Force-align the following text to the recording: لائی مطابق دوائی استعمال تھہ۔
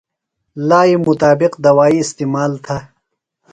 لائی 0.67 0.93
مطابق 1.05 1.51
دوائی 1.65 1.97
استعمال 2.03 2.51
تھہ۔ 2.65 2.77